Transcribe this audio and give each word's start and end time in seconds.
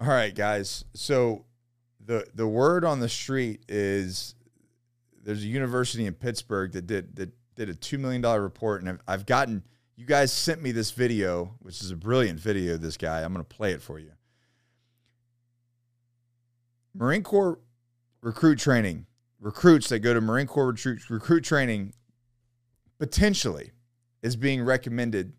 All 0.00 0.08
right, 0.08 0.34
guys. 0.34 0.84
So 0.94 1.44
the 2.04 2.26
the 2.34 2.46
word 2.46 2.84
on 2.84 3.00
the 3.00 3.08
street 3.08 3.64
is 3.68 4.34
there's 5.22 5.42
a 5.42 5.46
university 5.46 6.06
in 6.06 6.14
Pittsburgh 6.14 6.72
that 6.72 6.86
did 6.86 7.16
that 7.16 7.30
did 7.54 7.68
a 7.68 7.74
two 7.74 7.98
million 7.98 8.20
dollar 8.20 8.42
report, 8.42 8.82
and 8.82 8.90
I've, 8.90 9.00
I've 9.06 9.26
gotten 9.26 9.62
you 9.96 10.04
guys 10.04 10.32
sent 10.32 10.60
me 10.60 10.72
this 10.72 10.90
video, 10.90 11.54
which 11.60 11.80
is 11.80 11.90
a 11.90 11.96
brilliant 11.96 12.40
video. 12.40 12.76
This 12.76 12.96
guy, 12.96 13.22
I'm 13.22 13.32
going 13.32 13.44
to 13.44 13.56
play 13.56 13.72
it 13.72 13.80
for 13.80 13.98
you. 13.98 14.12
Marine 16.94 17.22
Corps 17.22 17.60
recruit 18.20 18.58
training, 18.58 19.06
recruits 19.40 19.88
that 19.88 20.00
go 20.00 20.14
to 20.14 20.20
Marine 20.20 20.46
Corps 20.46 20.68
recruit, 20.68 21.08
recruit 21.10 21.42
training, 21.42 21.92
potentially 22.98 23.70
is 24.22 24.36
being 24.36 24.62
recommended 24.62 25.32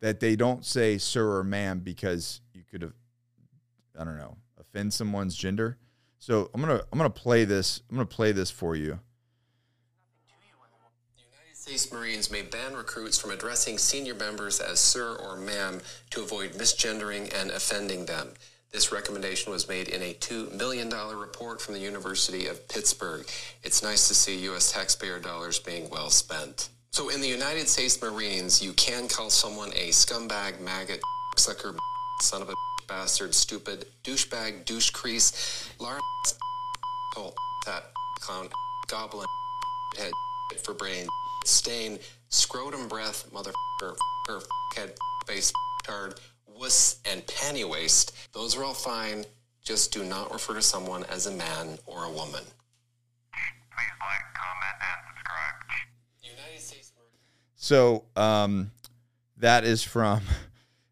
that 0.00 0.20
they 0.20 0.36
don't 0.36 0.64
say 0.64 0.96
sir 0.96 1.36
or 1.36 1.44
ma'am 1.44 1.80
because 1.80 2.40
you 2.54 2.62
could 2.70 2.82
have, 2.82 2.92
I 3.98 4.04
don't 4.04 4.18
know, 4.18 4.36
offend 4.58 4.92
someone's 4.92 5.36
gender. 5.36 5.78
So 6.18 6.50
I'm 6.52 6.60
gonna 6.60 6.82
I'm 6.92 6.98
gonna 6.98 7.10
play 7.10 7.44
this. 7.44 7.82
I'm 7.90 7.96
gonna 7.96 8.06
play 8.06 8.32
this 8.32 8.50
for 8.50 8.76
you. 8.76 9.00
United 11.16 11.56
States 11.56 11.92
Marines 11.92 12.30
may 12.30 12.42
ban 12.42 12.74
recruits 12.74 13.18
from 13.18 13.30
addressing 13.30 13.78
senior 13.78 14.14
members 14.14 14.60
as 14.60 14.78
sir 14.80 15.16
or 15.16 15.36
ma'am 15.36 15.80
to 16.10 16.22
avoid 16.22 16.52
misgendering 16.52 17.32
and 17.40 17.50
offending 17.50 18.06
them. 18.06 18.28
This 18.72 18.92
recommendation 18.92 19.50
was 19.50 19.68
made 19.68 19.88
in 19.88 20.00
a 20.00 20.14
$2 20.14 20.56
million 20.56 20.88
report 20.90 21.60
from 21.60 21.74
the 21.74 21.80
University 21.80 22.46
of 22.46 22.68
Pittsburgh. 22.68 23.26
It's 23.64 23.82
nice 23.82 24.06
to 24.06 24.14
see 24.14 24.36
U.S. 24.44 24.70
taxpayer 24.70 25.18
dollars 25.18 25.58
being 25.58 25.90
well 25.90 26.08
spent. 26.08 26.68
So, 26.92 27.08
in 27.08 27.20
the 27.20 27.26
United 27.26 27.68
States 27.68 28.00
Marines, 28.00 28.62
you 28.62 28.72
can 28.74 29.08
call 29.08 29.28
someone 29.28 29.70
a 29.70 29.88
scumbag, 29.88 30.60
maggot, 30.60 31.00
sucker, 31.36 31.74
son 32.20 32.42
of 32.42 32.48
a 32.48 32.54
bastard, 32.90 33.32
stupid, 33.32 33.86
douchebag, 34.02 34.64
douche 34.64 34.90
crease, 34.90 35.72
Lawrence, 35.78 36.02
hole, 37.14 37.32
that, 37.64 37.84
clown, 38.18 38.48
goblin, 38.88 39.26
head, 39.96 40.10
for 40.64 40.74
brain, 40.74 41.06
stain, 41.44 42.00
scrotum 42.30 42.88
breath, 42.88 43.30
motherfucker, 43.32 43.94
her 44.26 44.40
head, 44.74 44.92
face, 45.24 45.52
tard, 45.84 46.14
wuss, 46.48 47.00
and 47.10 47.24
panty 47.26 47.68
waste. 47.68 48.16
Those 48.32 48.56
are 48.56 48.64
all 48.64 48.74
fine. 48.74 49.24
Just 49.62 49.92
do 49.92 50.02
not 50.02 50.32
refer 50.32 50.54
to 50.54 50.62
someone 50.62 51.04
as 51.04 51.26
a 51.26 51.30
man 51.30 51.78
or 51.86 52.04
a 52.04 52.10
woman. 52.10 52.42
Please 52.42 53.94
like, 54.00 54.24
comment, 54.34 54.76
and 54.80 54.98
subscribe. 55.06 55.54
United 56.22 56.60
States 56.60 56.92
Marine. 56.96 57.12
So 57.54 58.04
um, 58.16 58.72
that 59.36 59.62
is 59.62 59.84
from 59.84 60.22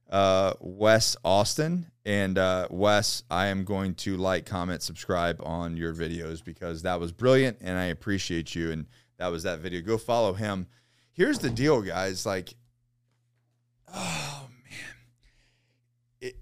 uh, 0.09 0.55
Wes 0.61 1.17
Austin. 1.25 1.91
And 2.05 2.39
uh, 2.39 2.69
Wes, 2.71 3.23
I 3.31 3.47
am 3.47 3.65
going 3.65 3.95
to 3.97 4.17
like, 4.17 4.47
comment, 4.47 4.83
subscribe 4.83 5.41
on 5.43 5.77
your 5.77 5.95
videos 5.95 6.43
because 6.43 6.83
that 6.83 6.99
was 6.99 7.13
brilliant 7.13 7.59
and 7.61 7.79
I 7.79 7.87
appreciate 7.87 8.55
you. 8.55 8.71
And 8.71 8.87
that 9.19 9.29
was 9.29 9.43
that 9.43 9.59
video. 9.59 9.83
Go 9.83 9.99
follow 9.99 10.33
him. 10.33 10.69
Here's 11.13 11.39
the 11.39 11.51
deal, 11.51 11.83
guys. 11.83 12.25
Like, 12.25 12.55
oh 13.93 14.49
man, 14.71 14.95
it, 16.21 16.37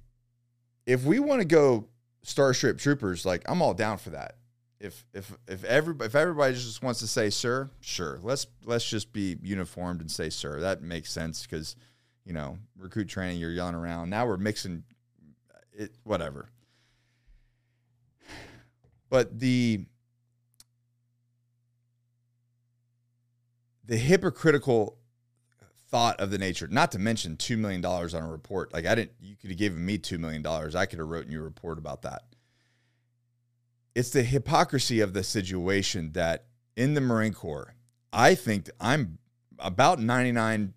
if 0.85 1.05
we 1.05 1.19
want 1.19 1.41
to 1.41 1.47
go 1.47 1.89
Starship 2.23 2.79
Troopers, 2.79 3.25
like 3.25 3.43
I'm 3.47 3.63
all 3.63 3.73
down 3.75 3.99
for 3.99 4.11
that. 4.11 4.37
If 4.79 5.05
if 5.15 5.33
if 5.49 5.65
every 5.65 5.95
if 6.01 6.15
everybody 6.15 6.55
just 6.55 6.83
wants 6.83 7.01
to 7.01 7.07
say 7.07 7.31
sir, 7.31 7.71
sure. 7.81 8.21
Let's 8.23 8.47
let's 8.65 8.87
just 8.87 9.13
be 9.13 9.39
uniformed 9.43 10.01
and 10.01 10.11
say 10.11 10.29
sir. 10.29 10.61
That 10.61 10.83
makes 10.83 11.11
sense 11.11 11.43
because 11.47 11.77
you 12.27 12.33
know 12.33 12.59
recruit 12.77 13.09
training. 13.09 13.39
You're 13.39 13.53
yelling 13.53 13.75
around. 13.75 14.11
Now 14.11 14.27
we're 14.27 14.37
mixing 14.37 14.85
uh, 15.55 15.59
it. 15.73 15.93
Whatever. 16.05 16.51
But 19.09 19.39
the 19.39 19.87
the 23.87 23.97
hypocritical 23.97 24.99
thought 25.89 26.21
of 26.21 26.31
the 26.31 26.39
nature, 26.39 26.67
not 26.69 26.91
to 26.93 26.99
mention 26.99 27.37
$2 27.37 27.57
million 27.57 27.85
on 27.85 28.15
a 28.15 28.31
report. 28.31 28.73
Like 28.73 28.87
I 28.87 28.95
didn't, 28.95 29.13
you 29.21 29.37
could 29.37 29.51
have 29.51 29.59
given 29.59 29.85
me 29.85 29.99
$2 29.99 30.19
million. 30.19 30.45
I 30.47 30.87
could 30.87 30.99
have 30.99 31.09
written 31.09 31.31
you 31.31 31.41
a 31.41 31.45
report 31.45 31.79
about 31.79 32.03
that. 32.03 32.23
It's 33.95 34.11
the 34.11 34.25
hypocrisy 34.25 35.01
of 35.01 35.15
the 35.15 35.23
situation 35.23 36.13
that 36.13 36.47
in 36.77 36.95
the 36.95 37.01
Marine 37.01 37.33
Corps, 37.33 37.75
I 38.13 38.35
think 38.35 38.69
I'm 38.81 39.19
about 39.59 40.01
99% 40.01 40.73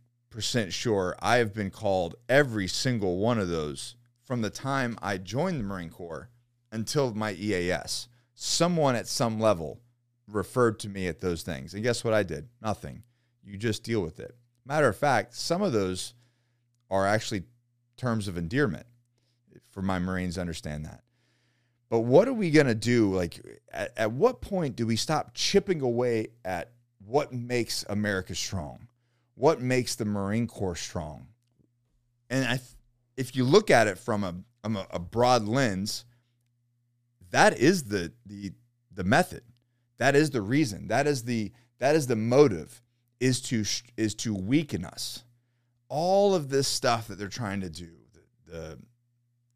sure 0.73 1.15
I 1.19 1.37
have 1.37 1.53
been 1.53 1.71
called 1.71 2.15
every 2.27 2.67
single 2.67 3.17
one 3.17 3.39
of 3.39 3.49
those 3.49 3.95
from 4.23 4.41
the 4.41 4.49
time 4.49 4.97
I 5.01 5.17
joined 5.17 5.59
the 5.59 5.63
Marine 5.63 5.89
Corps 5.89 6.29
until 6.71 7.13
my 7.13 7.33
EAS. 7.33 8.07
Someone 8.35 8.95
at 8.95 9.07
some 9.07 9.39
level 9.39 9.81
referred 10.27 10.79
to 10.79 10.89
me 10.89 11.07
at 11.07 11.19
those 11.19 11.41
things. 11.41 11.73
And 11.73 11.83
guess 11.83 12.03
what 12.03 12.13
I 12.13 12.23
did? 12.23 12.47
Nothing. 12.61 13.03
You 13.43 13.57
just 13.57 13.83
deal 13.83 14.01
with 14.01 14.19
it. 14.19 14.35
Matter 14.65 14.87
of 14.87 14.95
fact, 14.95 15.33
some 15.33 15.61
of 15.61 15.73
those 15.73 16.13
are 16.89 17.07
actually 17.07 17.43
terms 17.97 18.27
of 18.27 18.37
endearment 18.37 18.85
for 19.69 19.81
my 19.81 19.99
Marines 19.99 20.37
understand 20.37 20.85
that. 20.85 21.01
But 21.89 22.01
what 22.01 22.27
are 22.27 22.33
we 22.33 22.51
going 22.51 22.67
to 22.67 22.75
do? 22.75 23.13
Like, 23.13 23.39
at, 23.73 23.97
at 23.97 24.11
what 24.11 24.41
point 24.41 24.75
do 24.75 24.85
we 24.85 24.95
stop 24.95 25.33
chipping 25.33 25.81
away 25.81 26.27
at 26.45 26.71
what 27.05 27.33
makes 27.33 27.83
America 27.89 28.35
strong? 28.35 28.88
What 29.39 29.61
makes 29.61 29.95
the 29.95 30.03
Marine 30.05 30.47
Corps 30.47 30.75
strong? 30.75 31.27
And 32.29 32.45
I, 32.45 32.59
if 33.15 33.35
you 33.35 33.45
look 33.45 33.71
at 33.71 33.87
it 33.87 33.97
from 33.97 34.23
a, 34.23 34.35
a, 34.63 34.85
a 34.91 34.99
broad 34.99 35.47
lens, 35.47 36.03
that 37.31 37.57
is 37.57 37.85
the, 37.85 38.11
the, 38.25 38.51
the 38.93 39.03
method 39.03 39.43
that 39.99 40.15
is 40.15 40.31
the 40.31 40.41
reason. 40.41 40.87
That 40.87 41.05
is 41.05 41.23
the 41.23 41.51
that 41.77 41.95
is 41.95 42.07
the 42.07 42.15
motive 42.15 42.81
is 43.19 43.41
to 43.43 43.63
is 43.95 44.15
to 44.15 44.33
weaken 44.33 44.83
us. 44.83 45.23
All 45.89 46.33
of 46.33 46.49
this 46.49 46.67
stuff 46.67 47.07
that 47.07 47.19
they're 47.19 47.27
trying 47.27 47.61
to 47.61 47.69
do, 47.69 47.89
the 48.13 48.51
the, 48.51 48.77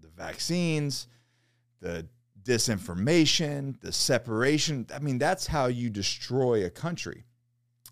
the 0.02 0.10
vaccines, 0.10 1.08
the 1.80 2.06
disinformation, 2.44 3.80
the 3.80 3.92
separation. 3.92 4.86
I 4.94 5.00
mean, 5.00 5.18
that's 5.18 5.48
how 5.48 5.68
you 5.68 5.90
destroy 5.90 6.66
a 6.66 6.70
country. 6.70 7.24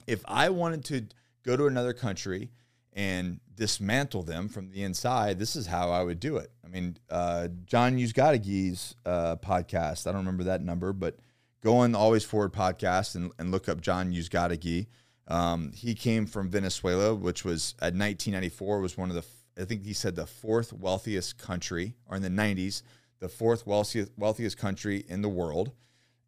If 0.07 0.23
I 0.27 0.49
wanted 0.49 0.83
to 0.85 1.05
go 1.43 1.57
to 1.57 1.67
another 1.67 1.93
country 1.93 2.51
and 2.93 3.39
dismantle 3.55 4.23
them 4.23 4.49
from 4.49 4.69
the 4.69 4.83
inside, 4.83 5.39
this 5.39 5.55
is 5.55 5.67
how 5.67 5.91
I 5.91 6.03
would 6.03 6.19
do 6.19 6.37
it. 6.37 6.51
I 6.63 6.67
mean, 6.67 6.97
uh, 7.09 7.47
John 7.65 7.97
Uzcategui's 7.97 8.95
uh, 9.05 9.37
podcast, 9.37 10.07
I 10.07 10.11
don't 10.11 10.21
remember 10.21 10.45
that 10.45 10.61
number, 10.61 10.93
but 10.93 11.17
go 11.63 11.77
on 11.77 11.93
the 11.93 11.99
Always 11.99 12.23
Forward 12.23 12.53
podcast 12.53 13.15
and, 13.15 13.31
and 13.39 13.51
look 13.51 13.69
up 13.69 13.81
John 13.81 14.11
Uzgategi. 14.11 14.87
Um, 15.27 15.71
he 15.73 15.95
came 15.95 16.25
from 16.25 16.49
Venezuela, 16.49 17.15
which 17.15 17.45
was 17.45 17.75
at 17.79 17.93
1994 17.93 18.81
was 18.81 18.97
one 18.97 19.09
of 19.09 19.15
the 19.15 19.23
I 19.59 19.65
think 19.65 19.85
he 19.85 19.93
said 19.93 20.15
the 20.15 20.25
fourth 20.25 20.73
wealthiest 20.73 21.37
country, 21.37 21.95
or 22.07 22.15
in 22.15 22.23
the 22.23 22.29
90s, 22.29 22.83
the 23.19 23.29
fourth 23.29 23.67
wealthiest 23.67 24.11
wealthiest 24.17 24.57
country 24.57 25.03
in 25.07 25.21
the 25.21 25.29
world, 25.29 25.71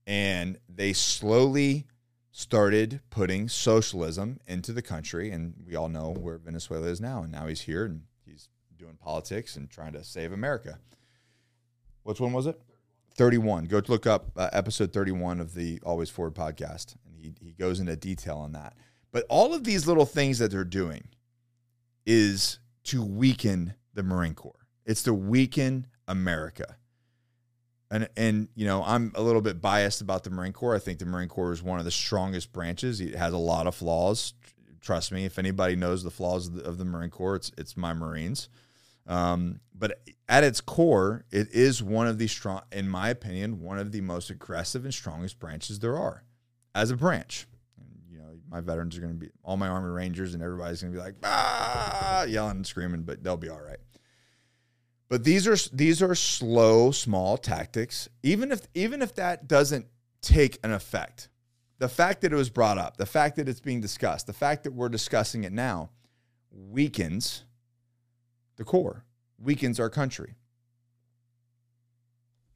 and 0.05 0.59
they 0.69 0.93
slowly 0.93 1.87
started 2.35 2.99
putting 3.11 3.47
socialism 3.47 4.39
into 4.47 4.73
the 4.73 4.81
country, 4.81 5.29
and 5.29 5.53
we 5.65 5.75
all 5.75 5.87
know 5.87 6.09
where 6.09 6.39
Venezuela 6.39 6.87
is 6.87 6.99
now, 6.99 7.21
and 7.21 7.31
now 7.31 7.45
he's 7.45 7.61
here 7.61 7.85
and 7.85 8.01
he's 8.25 8.49
doing 8.75 8.97
politics 8.99 9.55
and 9.55 9.69
trying 9.69 9.93
to 9.93 10.03
save 10.03 10.33
America. 10.33 10.79
Which 12.01 12.19
one 12.19 12.33
was 12.33 12.47
it? 12.47 12.59
31. 13.15 13.65
Go 13.65 13.83
look 13.87 14.07
up 14.07 14.31
uh, 14.35 14.49
episode 14.51 14.91
31 14.91 15.39
of 15.39 15.53
the 15.53 15.79
Always 15.85 16.09
Forward 16.09 16.33
podcast, 16.33 16.95
and 17.05 17.15
he, 17.15 17.33
he 17.39 17.51
goes 17.51 17.79
into 17.79 17.95
detail 17.95 18.37
on 18.37 18.51
that. 18.53 18.73
But 19.11 19.27
all 19.29 19.53
of 19.53 19.63
these 19.63 19.85
little 19.85 20.07
things 20.07 20.39
that 20.39 20.49
they're 20.49 20.63
doing 20.63 21.03
is 22.03 22.57
to 22.85 23.05
weaken 23.05 23.75
the 23.93 24.01
Marine 24.01 24.33
Corps. 24.33 24.65
It's 24.87 25.03
to 25.03 25.13
weaken 25.13 25.85
America. 26.07 26.77
And, 27.93 28.09
and 28.17 28.47
you 28.55 28.65
know 28.65 28.83
I'm 28.83 29.11
a 29.13 29.21
little 29.21 29.41
bit 29.41 29.61
biased 29.61 30.01
about 30.01 30.23
the 30.23 30.31
Marine 30.31 30.51
Corps. 30.51 30.75
I 30.75 30.79
think 30.79 30.97
the 30.97 31.05
Marine 31.05 31.29
Corps 31.29 31.51
is 31.51 31.61
one 31.61 31.77
of 31.77 31.85
the 31.85 31.91
strongest 31.91 32.51
branches. 32.51 32.99
It 32.99 33.13
has 33.13 33.33
a 33.33 33.37
lot 33.37 33.67
of 33.67 33.75
flaws. 33.75 34.33
Trust 34.81 35.11
me, 35.11 35.25
if 35.25 35.37
anybody 35.37 35.75
knows 35.75 36.03
the 36.03 36.09
flaws 36.09 36.47
of 36.47 36.55
the, 36.55 36.63
of 36.63 36.79
the 36.79 36.85
Marine 36.85 37.11
Corps, 37.11 37.35
it's 37.35 37.51
it's 37.55 37.77
my 37.77 37.93
Marines. 37.93 38.49
Um, 39.05 39.59
but 39.77 40.01
at 40.27 40.43
its 40.43 40.59
core, 40.59 41.25
it 41.29 41.49
is 41.51 41.83
one 41.83 42.07
of 42.07 42.17
the 42.17 42.27
strong, 42.27 42.61
in 42.71 42.89
my 42.89 43.09
opinion, 43.09 43.61
one 43.61 43.77
of 43.77 43.91
the 43.91 44.01
most 44.01 44.29
aggressive 44.29 44.85
and 44.85 44.93
strongest 44.93 45.39
branches 45.39 45.79
there 45.79 45.97
are 45.97 46.23
as 46.73 46.89
a 46.89 46.95
branch. 46.95 47.45
And, 47.77 47.87
you 48.09 48.17
know, 48.17 48.39
my 48.49 48.61
veterans 48.61 48.97
are 48.97 49.01
going 49.01 49.13
to 49.13 49.19
be 49.19 49.29
all 49.43 49.57
my 49.57 49.67
Army 49.67 49.89
Rangers, 49.89 50.33
and 50.33 50.41
everybody's 50.41 50.81
going 50.81 50.93
to 50.93 50.97
be 50.97 51.03
like, 51.03 51.15
ah, 51.23 52.23
yelling 52.23 52.57
and 52.57 52.67
screaming, 52.67 53.03
but 53.03 53.23
they'll 53.23 53.37
be 53.37 53.49
all 53.49 53.61
right. 53.61 53.79
But 55.13 55.23
these 55.23 55.47
are 55.47 55.55
these 55.71 56.01
are 56.01 56.15
slow, 56.15 56.89
small 56.89 57.37
tactics. 57.37 58.09
Even 58.23 58.51
if 58.51 58.67
even 58.73 59.03
if 59.03 59.13
that 59.13 59.47
doesn't 59.47 59.85
take 60.23 60.57
an 60.63 60.73
effect, 60.73 61.29
the 61.77 61.87
fact 61.87 62.21
that 62.21 62.33
it 62.33 62.35
was 62.35 62.49
brought 62.49 62.79
up, 62.79 62.97
the 62.97 63.05
fact 63.05 63.35
that 63.35 63.47
it's 63.47 63.59
being 63.59 63.79
discussed, 63.79 64.25
the 64.25 64.33
fact 64.33 64.63
that 64.63 64.73
we're 64.73 64.89
discussing 64.89 65.43
it 65.43 65.51
now, 65.51 65.91
weakens 66.49 67.45
the 68.55 68.63
core, 68.63 69.05
weakens 69.37 69.79
our 69.79 69.91
country. 69.91 70.33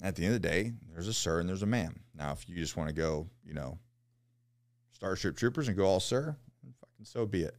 At 0.02 0.16
the 0.16 0.26
end 0.26 0.34
of 0.34 0.42
the 0.42 0.50
day, 0.50 0.74
there's 0.92 1.08
a 1.08 1.14
sir 1.14 1.40
and 1.40 1.48
there's 1.48 1.62
a 1.62 1.68
ma'am. 1.68 2.00
Now, 2.16 2.32
if 2.32 2.50
you 2.50 2.56
just 2.56 2.76
want 2.76 2.90
to 2.90 2.96
go, 2.96 3.28
you 3.46 3.54
know, 3.54 3.78
Starship 4.94 5.38
Troopers 5.38 5.68
and 5.68 5.78
go 5.78 5.86
all 5.86 6.00
sir, 6.00 6.36
fucking 6.82 7.06
so 7.06 7.28
be 7.28 7.44
it. 7.44 7.56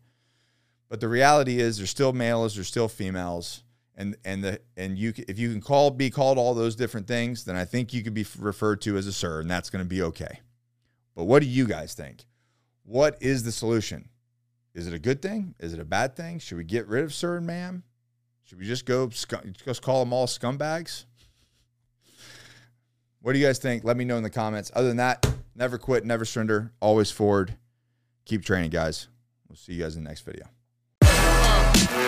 But 0.89 0.99
the 0.99 1.09
reality 1.09 1.61
is, 1.61 1.77
there's 1.77 1.89
still 1.89 2.13
males, 2.13 2.57
there's 2.57 2.67
still 2.67 2.89
females, 2.89 3.63
and 3.99 4.17
and 4.25 4.43
the 4.43 4.61
and 4.77 4.97
you 4.97 5.13
if 5.29 5.39
you 5.39 5.51
can 5.51 5.61
call 5.61 5.91
be 5.91 6.09
called 6.09 6.39
all 6.39 6.55
those 6.55 6.77
different 6.77 7.07
things, 7.07 7.45
then 7.45 7.57
I 7.57 7.67
think 7.67 7.93
you 7.93 8.03
could 8.03 8.15
be 8.15 8.25
referred 8.39 8.81
to 8.83 8.97
as 8.97 9.07
a 9.07 9.13
sir, 9.13 9.41
and 9.41 9.51
that's 9.51 9.69
going 9.69 9.85
to 9.85 9.89
be 9.89 10.01
okay. 10.03 10.41
But 11.15 11.25
what 11.25 11.43
do 11.43 11.49
you 11.49 11.67
guys 11.67 11.93
think? 11.93 12.25
What 12.85 13.19
is 13.21 13.43
the 13.43 13.53
solution? 13.53 14.09
Is 14.73 14.87
it 14.87 14.95
a 14.95 14.99
good 14.99 15.21
thing? 15.21 15.55
Is 15.59 15.75
it 15.75 15.81
a 15.81 15.85
bad 15.85 16.17
thing? 16.17 16.39
Should 16.39 16.57
we 16.57 16.65
get 16.65 16.87
rid 16.87 17.05
of 17.05 17.13
sir 17.13 17.37
and 17.37 17.47
ma'am? 17.47 17.83
Should 18.45 18.59
we 18.59 18.65
just 18.65 18.87
go 18.87 19.09
just 19.09 19.83
call 19.83 20.05
them 20.05 20.13
all 20.13 20.27
scumbags? 20.27 21.05
What 23.21 23.33
do 23.33 23.41
you 23.41 23.47
guys 23.47 23.59
think? 23.59 23.83
Let 23.83 23.97
me 23.97 24.05
know 24.05 24.17
in 24.17 24.23
the 24.23 24.31
comments. 24.31 24.71
Other 24.75 24.89
than 24.89 24.99
that, 24.99 25.29
never 25.57 25.77
quit, 25.77 26.05
never 26.05 26.25
surrender, 26.25 26.73
always 26.81 27.11
forward. 27.11 27.57
Keep 28.25 28.45
training, 28.45 28.71
guys. 28.71 29.09
We'll 29.49 29.57
see 29.57 29.73
you 29.73 29.83
guys 29.83 29.97
in 29.97 30.05
the 30.05 30.09
next 30.09 30.25
video. 30.25 32.08